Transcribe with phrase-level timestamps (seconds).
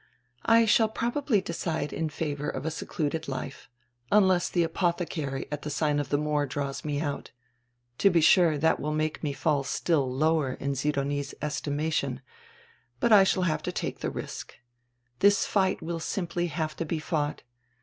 [0.47, 3.69] "I shall probably decide in favor of a secluded life,
[4.11, 7.29] unless die Apodiecaiy at the sign of die Moor draws me out.
[7.99, 12.21] To be sure, tiiat will make me fall still lower in Sidonie's estimation,
[12.99, 14.55] but I shall have to take die risk.
[15.19, 17.43] This fight will simply have to be fought.